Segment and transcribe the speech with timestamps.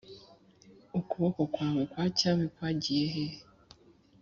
[0.99, 3.23] ukuboko kwawe kwa cyami kwagiyehe